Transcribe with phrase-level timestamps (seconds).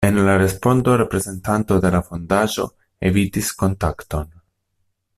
[0.03, 2.67] En la respondo reprezentanto de la fondaĵo
[3.11, 4.37] evitis kontakton.